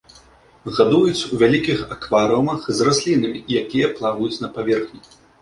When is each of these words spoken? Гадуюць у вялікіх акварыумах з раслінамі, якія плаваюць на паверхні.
Гадуюць 0.77 1.27
у 1.33 1.39
вялікіх 1.41 1.83
акварыумах 1.97 2.65
з 2.79 2.89
раслінамі, 2.89 3.45
якія 3.61 3.93
плаваюць 4.01 4.33
на 4.47 4.53
паверхні. 4.59 4.99